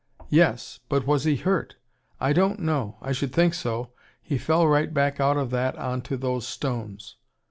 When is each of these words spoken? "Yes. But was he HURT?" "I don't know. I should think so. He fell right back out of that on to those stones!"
"Yes. 0.29 0.79
But 0.89 1.05
was 1.05 1.25
he 1.25 1.35
HURT?" 1.35 1.75
"I 2.19 2.33
don't 2.33 2.59
know. 2.59 2.97
I 3.03 3.11
should 3.11 3.31
think 3.31 3.53
so. 3.53 3.91
He 4.23 4.39
fell 4.39 4.67
right 4.67 4.91
back 4.91 5.19
out 5.19 5.37
of 5.37 5.51
that 5.51 5.77
on 5.77 6.01
to 6.01 6.17
those 6.17 6.47
stones!" 6.47 7.17